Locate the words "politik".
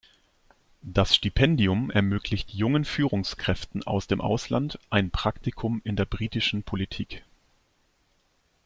6.63-7.23